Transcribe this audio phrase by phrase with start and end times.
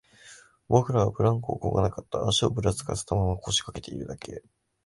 [0.67, 4.41] 僕らはブランコをこがなかった、足をぶらつかせたまま、腰掛けているだけ